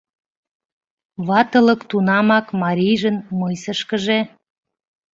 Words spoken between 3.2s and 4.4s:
мыйсышкыже.